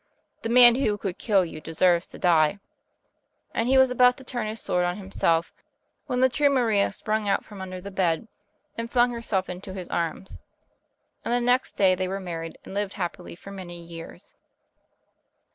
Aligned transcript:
The 0.41 0.49
man 0.49 0.73
who 0.73 0.97
could 0.97 1.19
kill 1.19 1.45
you 1.45 1.61
deserves 1.61 2.07
to 2.07 2.17
die!" 2.17 2.57
And 3.53 3.67
he 3.67 3.77
was 3.77 3.91
about 3.91 4.17
to 4.17 4.23
turn 4.23 4.47
his 4.47 4.59
sword 4.59 4.83
on 4.83 4.97
himself, 4.97 5.53
when 6.07 6.21
the 6.21 6.27
true 6.27 6.49
Maria 6.49 6.91
sprung 6.91 7.29
out 7.29 7.45
from 7.45 7.61
under 7.61 7.79
the 7.79 7.91
bed, 7.91 8.27
and 8.75 8.89
flung 8.89 9.11
herself 9.11 9.47
into 9.47 9.73
his 9.75 9.87
arms. 9.89 10.39
And 11.23 11.31
the 11.31 11.39
next 11.39 11.73
day 11.77 11.93
they 11.93 12.07
were 12.07 12.19
married 12.19 12.57
and 12.65 12.73
lived 12.73 12.93
happily 12.95 13.35
for 13.35 13.51
many 13.51 13.79
years. 13.79 14.33